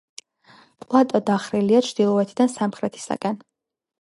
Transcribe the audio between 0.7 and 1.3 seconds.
პლატო